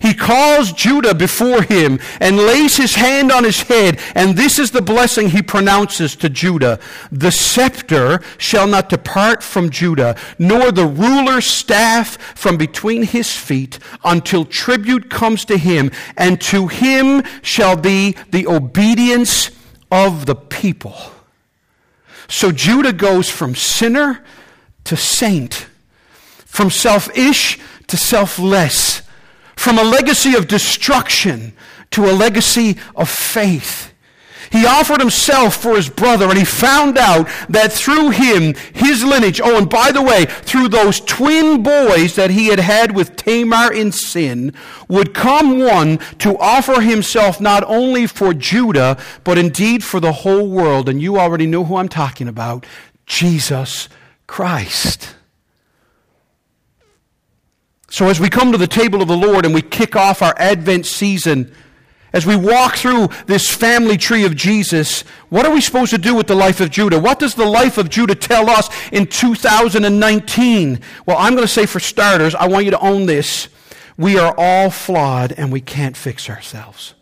[0.00, 4.70] he calls Judah before him and lays his hand on his head, and this is
[4.70, 6.78] the blessing he pronounces to Judah.
[7.10, 13.78] The scepter shall not depart from Judah, nor the ruler's staff from between his feet,
[14.04, 19.50] until tribute comes to him, and to him shall be the obedience
[19.90, 20.96] of the people.
[22.28, 24.24] So Judah goes from sinner
[24.84, 25.66] to saint,
[26.44, 29.02] from selfish to selfless,
[29.56, 31.52] from a legacy of destruction
[31.90, 33.92] to a legacy of faith.
[34.50, 39.40] He offered himself for his brother, and he found out that through him, his lineage,
[39.42, 43.72] oh, and by the way, through those twin boys that he had had with Tamar
[43.72, 44.52] in sin,
[44.88, 50.48] would come one to offer himself not only for Judah, but indeed for the whole
[50.48, 50.88] world.
[50.88, 52.64] And you already know who I'm talking about
[53.04, 53.88] Jesus
[54.26, 55.15] Christ.
[57.96, 60.34] So as we come to the table of the Lord and we kick off our
[60.36, 61.50] Advent season,
[62.12, 66.14] as we walk through this family tree of Jesus, what are we supposed to do
[66.14, 66.98] with the life of Judah?
[66.98, 70.78] What does the life of Judah tell us in 2019?
[71.06, 73.48] Well, I'm going to say for starters, I want you to own this.
[73.96, 76.95] We are all flawed and we can't fix ourselves.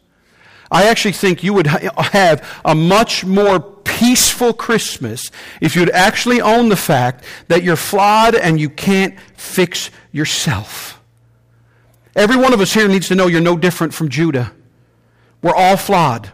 [0.74, 6.68] I actually think you would have a much more peaceful Christmas if you'd actually own
[6.68, 11.00] the fact that you're flawed and you can't fix yourself.
[12.16, 14.50] Every one of us here needs to know you're no different from Judah.
[15.42, 16.32] We're all flawed.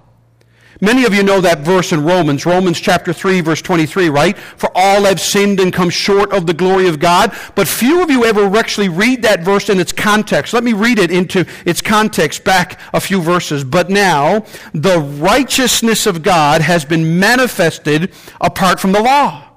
[0.82, 4.36] Many of you know that verse in Romans, Romans chapter 3, verse 23, right?
[4.38, 7.36] For all have sinned and come short of the glory of God.
[7.54, 10.54] But few of you ever actually read that verse in its context.
[10.54, 13.62] Let me read it into its context back a few verses.
[13.62, 19.48] But now, the righteousness of God has been manifested apart from the law.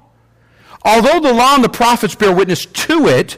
[0.84, 3.38] Although the law and the prophets bear witness to it,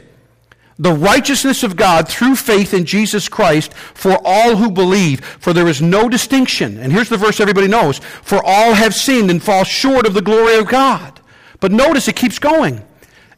[0.78, 5.24] the righteousness of God through faith in Jesus Christ for all who believe.
[5.24, 6.78] For there is no distinction.
[6.78, 7.98] And here's the verse everybody knows.
[7.98, 11.20] For all have sinned and fall short of the glory of God.
[11.60, 12.82] But notice it keeps going.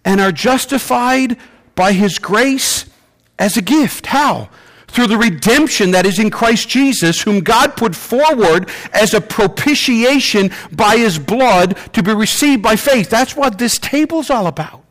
[0.04, 1.36] And are justified
[1.74, 2.86] by his grace
[3.38, 4.06] as a gift.
[4.06, 4.48] How?
[4.88, 10.50] Through the redemption that is in Christ Jesus, whom God put forward as a propitiation
[10.72, 13.10] by his blood to be received by faith.
[13.10, 14.87] That's what this table's all about.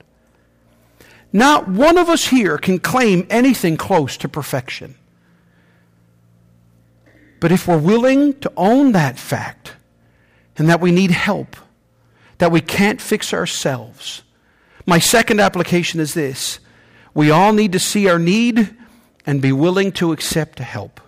[1.38, 4.96] Not one of us here can claim anything close to perfection.
[7.40, 9.74] But if we're willing to own that fact
[10.58, 11.56] and that we need help,
[12.40, 14.24] that we can't fix ourselves,
[14.88, 16.58] my second application is this
[17.14, 18.76] we all need to see our need
[19.24, 21.00] and be willing to accept help.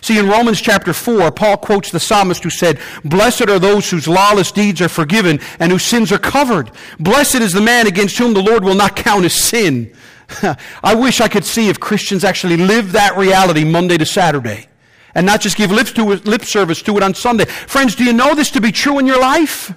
[0.00, 4.06] See, in Romans chapter 4, Paul quotes the psalmist who said, Blessed are those whose
[4.06, 6.70] lawless deeds are forgiven and whose sins are covered.
[7.00, 9.92] Blessed is the man against whom the Lord will not count his sin.
[10.82, 14.68] I wish I could see if Christians actually live that reality Monday to Saturday
[15.14, 17.44] and not just give lip, to lip service to it on Sunday.
[17.44, 19.72] Friends, do you know this to be true in your life?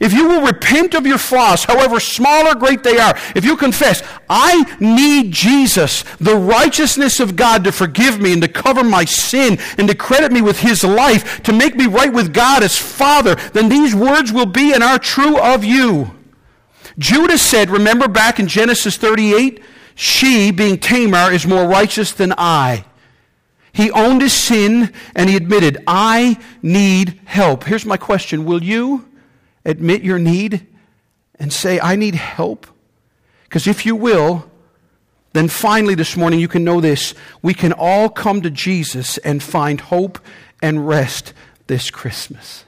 [0.00, 3.56] If you will repent of your flaws, however small or great they are, if you
[3.56, 9.04] confess, I need Jesus, the righteousness of God to forgive me and to cover my
[9.04, 12.76] sin and to credit me with his life, to make me right with God as
[12.76, 16.10] Father, then these words will be and are true of you.
[16.98, 19.62] Judah said, remember back in Genesis 38,
[19.94, 22.84] she, being Tamar, is more righteous than I.
[23.72, 27.64] He owned his sin and he admitted, I need help.
[27.64, 29.08] Here's my question Will you?
[29.64, 30.66] Admit your need
[31.36, 32.66] and say, I need help?
[33.44, 34.50] Because if you will,
[35.32, 37.14] then finally this morning you can know this.
[37.40, 40.18] We can all come to Jesus and find hope
[40.62, 41.32] and rest
[41.66, 42.64] this Christmas.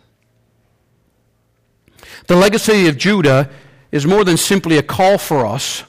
[2.27, 3.51] The legacy of Judah
[3.93, 5.85] is more than simply a call for us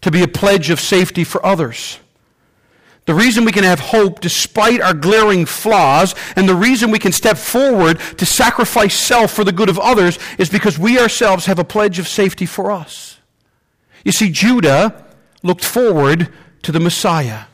[0.00, 1.98] to be a pledge of safety for others.
[3.04, 7.12] The reason we can have hope despite our glaring flaws, and the reason we can
[7.12, 11.58] step forward to sacrifice self for the good of others, is because we ourselves have
[11.58, 13.18] a pledge of safety for us.
[14.04, 15.04] You see, Judah
[15.42, 16.28] looked forward
[16.62, 17.44] to the Messiah.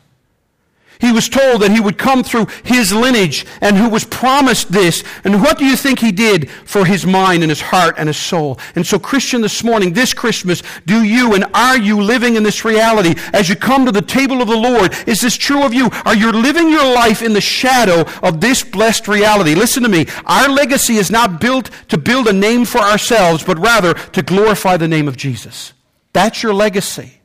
[1.00, 5.04] He was told that he would come through his lineage and who was promised this.
[5.22, 8.16] And what do you think he did for his mind and his heart and his
[8.16, 8.58] soul?
[8.74, 12.64] And so, Christian, this morning, this Christmas, do you and are you living in this
[12.64, 14.92] reality as you come to the table of the Lord?
[15.06, 15.88] Is this true of you?
[16.04, 19.54] Are you living your life in the shadow of this blessed reality?
[19.54, 20.06] Listen to me.
[20.26, 24.76] Our legacy is not built to build a name for ourselves, but rather to glorify
[24.76, 25.74] the name of Jesus.
[26.12, 27.17] That's your legacy.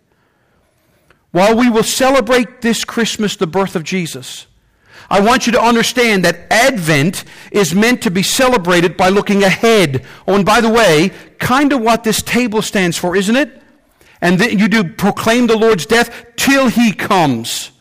[1.34, 4.46] While we will celebrate this Christmas the birth of Jesus,
[5.10, 10.06] I want you to understand that Advent is meant to be celebrated by looking ahead.
[10.28, 13.64] Oh, and by the way, kind of what this table stands for, isn't it?
[14.22, 17.72] And then you do proclaim the Lord's death till he comes.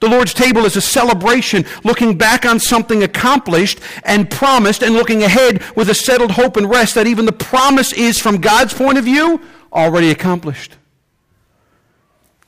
[0.00, 5.22] The Lord's table is a celebration, looking back on something accomplished and promised, and looking
[5.22, 8.98] ahead with a settled hope and rest that even the promise is, from God's point
[8.98, 9.40] of view,
[9.72, 10.76] already accomplished.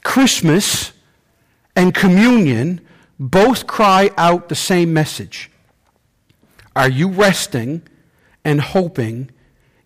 [0.04, 0.92] Christmas
[1.76, 2.80] and communion
[3.18, 5.50] both cry out the same message.
[6.74, 7.82] Are you resting
[8.44, 9.30] and hoping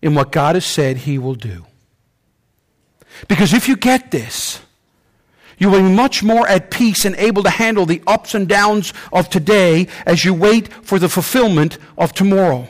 [0.01, 1.65] in what God has said He will do?
[3.27, 4.61] Because if you get this,
[5.57, 8.93] you will be much more at peace and able to handle the ups and downs
[9.11, 12.67] of today as you wait for the fulfillment of tomorrow.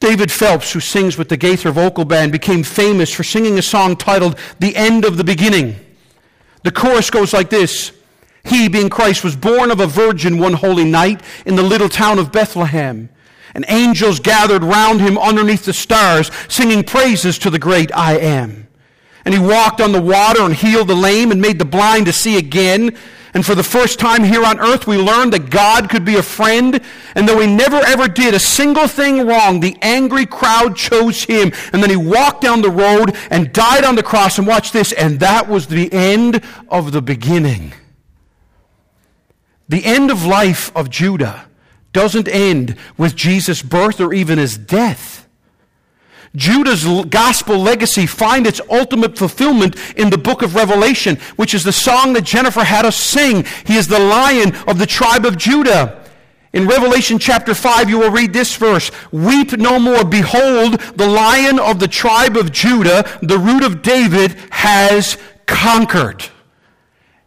[0.00, 3.96] David Phelps, who sings with the Gaither Vocal Band, became famous for singing a song
[3.96, 5.76] titled The End of the Beginning.
[6.62, 7.92] The chorus goes like this
[8.44, 12.18] He, being Christ, was born of a virgin one holy night in the little town
[12.18, 13.10] of Bethlehem.
[13.54, 18.68] And angels gathered round him underneath the stars, singing praises to the great I am.
[19.26, 22.12] And he walked on the water and healed the lame and made the blind to
[22.12, 22.96] see again.
[23.32, 26.22] And for the first time here on earth, we learned that God could be a
[26.22, 26.80] friend.
[27.14, 31.52] And though he never ever did a single thing wrong, the angry crowd chose him.
[31.72, 34.38] And then he walked down the road and died on the cross.
[34.38, 34.92] And watch this.
[34.92, 37.72] And that was the end of the beginning.
[39.68, 41.46] The end of life of Judah
[41.92, 45.28] doesn't end with Jesus' birth or even his death.
[46.36, 51.72] Judah's gospel legacy find its ultimate fulfillment in the book of Revelation, which is the
[51.72, 53.44] song that Jennifer had us sing.
[53.66, 55.96] He is the lion of the tribe of Judah.
[56.52, 60.04] In Revelation chapter 5, you will read this verse Weep no more.
[60.04, 65.16] Behold, the lion of the tribe of Judah, the root of David, has
[65.46, 66.24] conquered.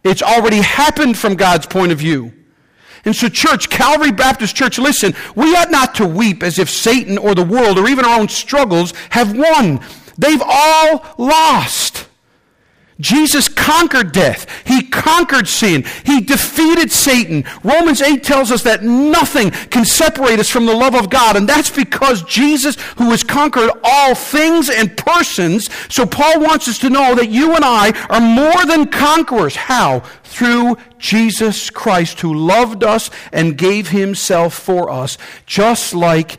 [0.02, 2.32] It's already happened from God's point of view.
[3.04, 7.18] And so, church, Calvary Baptist Church, listen, we ought not to weep as if Satan
[7.18, 9.80] or the world or even our own struggles have won.
[10.16, 12.06] They've all lost.
[13.00, 14.46] Jesus conquered death.
[14.66, 15.84] He conquered sin.
[16.04, 17.44] He defeated Satan.
[17.64, 21.36] Romans 8 tells us that nothing can separate us from the love of God.
[21.36, 26.78] And that's because Jesus, who has conquered all things and persons, so Paul wants us
[26.80, 29.56] to know that you and I are more than conquerors.
[29.56, 30.00] How?
[30.22, 36.38] Through Jesus Christ, who loved us and gave himself for us, just like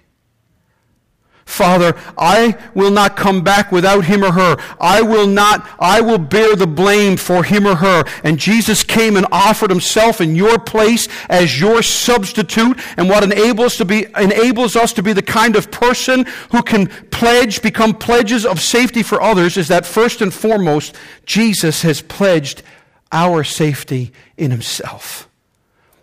[1.51, 4.55] Father, I will not come back without him or her.
[4.79, 8.05] I will not, I will bear the blame for him or her.
[8.23, 12.79] And Jesus came and offered himself in your place as your substitute.
[12.95, 16.87] And what enables to be, enables us to be the kind of person who can
[16.87, 20.95] pledge, become pledges of safety for others is that first and foremost,
[21.25, 22.63] Jesus has pledged
[23.11, 25.27] our safety in himself.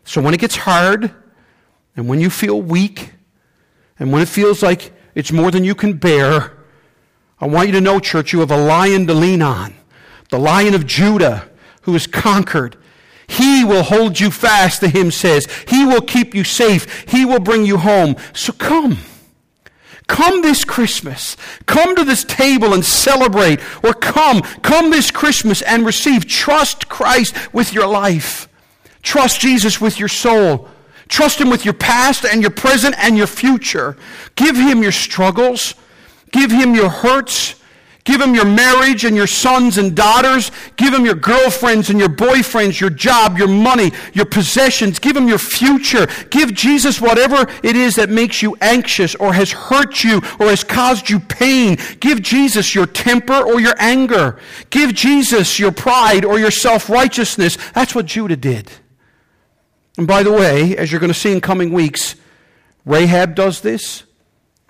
[0.05, 1.11] So when it gets hard,
[1.97, 3.13] and when you feel weak,
[3.99, 6.53] and when it feels like it's more than you can bear.
[7.41, 9.75] I want you to know, church, you have a lion to lean on.
[10.31, 11.49] The lion of Judah
[11.83, 12.77] who is conquered.
[13.27, 15.47] He will hold you fast, the hymn says.
[15.69, 17.05] He will keep you safe.
[17.09, 18.17] He will bring you home.
[18.33, 18.99] So come.
[20.07, 21.37] Come this Christmas.
[21.67, 23.61] Come to this table and celebrate.
[23.85, 26.27] Or come, come this Christmas and receive.
[26.27, 28.49] Trust Christ with your life.
[29.03, 30.69] Trust Jesus with your soul.
[31.09, 33.97] Trust Him with your past and your present and your future.
[34.37, 35.75] Give Him your struggles.
[36.31, 37.55] Give Him your hurts.
[38.09, 40.51] Give Him your marriage and your sons and daughters.
[40.77, 44.99] Give Him your girlfriends and your boyfriends, your job, your money, your possessions.
[44.99, 46.07] Give Him your future.
[46.31, 50.65] Give Jesus whatever it is that makes you anxious or has hurt you or has
[50.65, 51.77] caused you pain.
[52.01, 54.39] Give Jesus your temper or your anger.
[54.71, 57.59] Give Jesus your pride or your self righteousness.
[57.75, 58.71] That's what Judah did.
[59.99, 62.15] And by the way, as you're going to see in coming weeks,
[62.87, 64.05] Rahab does this,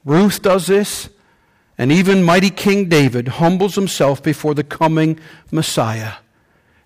[0.05, 1.11] Ruth does this,
[1.77, 5.21] and even mighty King David humbles himself before the coming
[5.53, 6.15] Messiah.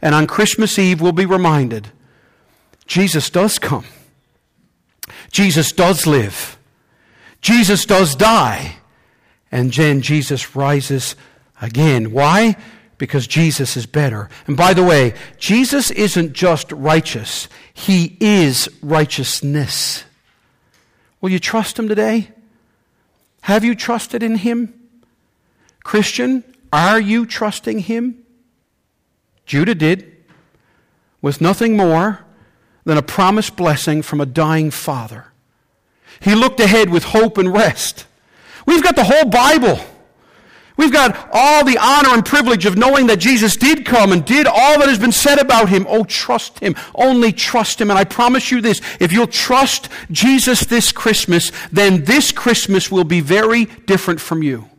[0.03, 1.91] And on Christmas Eve, we'll be reminded
[2.85, 3.87] Jesus does come.
[5.31, 6.59] Jesus does live.
[7.41, 8.77] Jesus does die.
[9.53, 11.15] And then Jesus rises
[11.61, 12.11] again.
[12.11, 12.57] Why?
[13.03, 14.29] because Jesus is better.
[14.47, 20.05] And by the way, Jesus isn't just righteous, He is righteousness.
[21.21, 22.29] Will you trust Him today?
[23.43, 24.75] Have you trusted in Him?
[25.83, 28.25] Christian, are you trusting Him?
[29.47, 30.17] Judah did,
[31.21, 32.25] with nothing more
[32.85, 35.27] than a promised blessing from a dying father.
[36.21, 38.07] He looked ahead with hope and rest.
[38.67, 39.81] We've got the whole Bible.
[40.77, 44.47] We've got all the honor and privilege of knowing that Jesus did come and did
[44.47, 45.87] all that has been said about him.
[45.89, 46.75] Oh, trust him.
[46.95, 47.91] Only trust him.
[47.91, 53.05] And I promise you this if you'll trust Jesus this Christmas, then this Christmas will
[53.05, 54.71] be very different from you.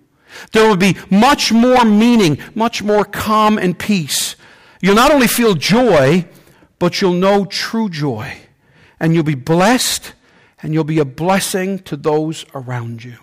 [0.52, 4.36] There will be much more meaning, much more calm and peace.
[4.82, 6.28] You'll not only feel joy,
[6.80, 8.38] but you'll know true joy.
[9.00, 10.14] And you'll be blessed,
[10.62, 13.18] and you'll be a blessing to those around you.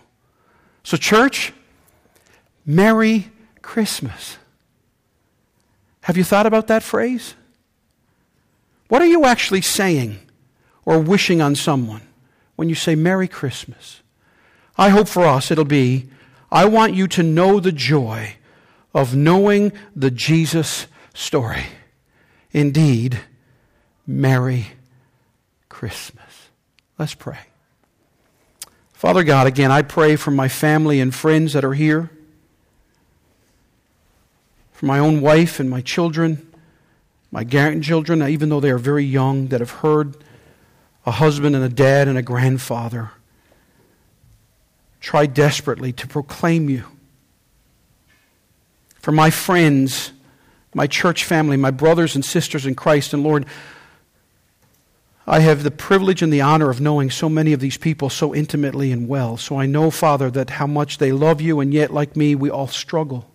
[0.82, 1.52] So, church,
[2.64, 3.30] Merry
[3.62, 4.36] Christmas.
[6.02, 7.34] Have you thought about that phrase?
[8.88, 10.18] What are you actually saying
[10.84, 12.02] or wishing on someone
[12.56, 14.00] when you say Merry Christmas?
[14.76, 16.08] I hope for us it'll be
[16.50, 18.34] I want you to know the joy
[18.92, 21.66] of knowing the Jesus story.
[22.50, 23.20] Indeed,
[24.06, 24.72] Merry
[25.68, 26.48] Christmas.
[26.98, 27.38] Let's pray.
[28.92, 32.10] Father God, again, I pray for my family and friends that are here,
[34.80, 36.50] for my own wife and my children,
[37.30, 40.16] my grandchildren, even though they are very young, that have heard
[41.04, 43.10] a husband and a dad and a grandfather
[44.98, 46.84] try desperately to proclaim you.
[49.00, 50.12] For my friends,
[50.72, 53.44] my church family, my brothers and sisters in Christ, and Lord,
[55.26, 58.34] I have the privilege and the honor of knowing so many of these people so
[58.34, 59.36] intimately and well.
[59.36, 62.48] So I know, Father, that how much they love you, and yet, like me, we
[62.48, 63.29] all struggle.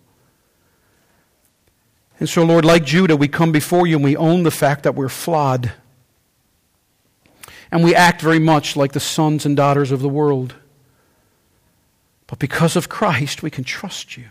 [2.18, 4.94] And so, Lord, like Judah, we come before you and we own the fact that
[4.94, 5.72] we're flawed.
[7.70, 10.54] And we act very much like the sons and daughters of the world.
[12.26, 14.30] But because of Christ, we can trust you.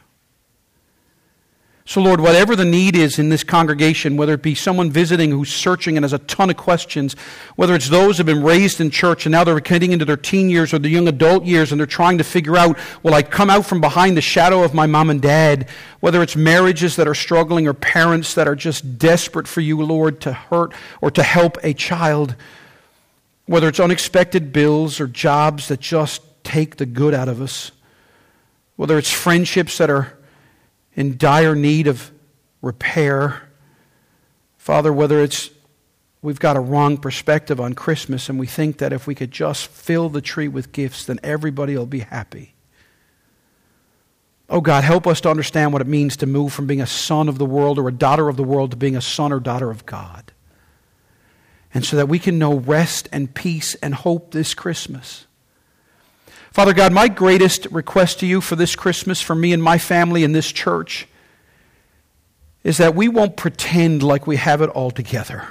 [1.87, 5.53] So, Lord, whatever the need is in this congregation, whether it be someone visiting who's
[5.53, 7.13] searching and has a ton of questions,
[7.55, 10.17] whether it's those who have been raised in church and now they're getting into their
[10.17, 13.21] teen years or their young adult years and they're trying to figure out, will I
[13.21, 15.69] come out from behind the shadow of my mom and dad?
[15.99, 20.21] Whether it's marriages that are struggling or parents that are just desperate for you, Lord,
[20.21, 22.35] to hurt or to help a child.
[23.45, 27.71] Whether it's unexpected bills or jobs that just take the good out of us
[28.75, 30.17] whether it's friendships that are
[30.95, 32.11] in dire need of
[32.61, 33.49] repair.
[34.57, 35.51] Father, whether it's
[36.21, 39.67] we've got a wrong perspective on Christmas and we think that if we could just
[39.67, 42.55] fill the tree with gifts, then everybody will be happy.
[44.49, 47.29] Oh God, help us to understand what it means to move from being a son
[47.29, 49.71] of the world or a daughter of the world to being a son or daughter
[49.71, 50.31] of God.
[51.73, 55.25] And so that we can know rest and peace and hope this Christmas.
[56.55, 60.23] Father God, my greatest request to you for this Christmas, for me and my family
[60.23, 61.05] and this church,
[62.63, 65.49] is that we won't pretend like we have it all together,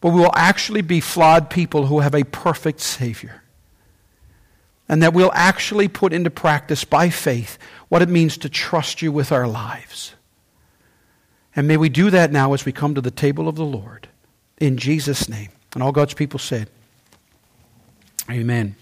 [0.00, 3.44] but we will actually be flawed people who have a perfect Savior.
[4.88, 7.58] And that we'll actually put into practice by faith
[7.88, 10.14] what it means to trust you with our lives.
[11.54, 14.08] And may we do that now as we come to the table of the Lord.
[14.56, 15.50] In Jesus' name.
[15.74, 16.68] And all God's people said,
[18.28, 18.74] Amen.